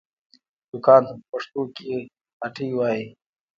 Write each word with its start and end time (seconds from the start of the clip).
دوکان 0.69 1.01
ته 1.07 1.13
په 1.19 1.25
پښتو 1.31 1.61
کې 1.75 1.91
هټۍ 2.43 2.69
وايي 2.75 3.05